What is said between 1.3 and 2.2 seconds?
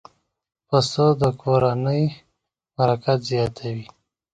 کورنۍ